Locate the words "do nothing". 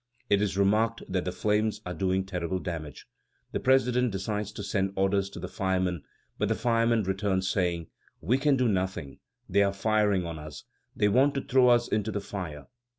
8.57-9.19